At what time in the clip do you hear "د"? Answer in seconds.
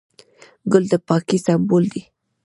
0.91-0.93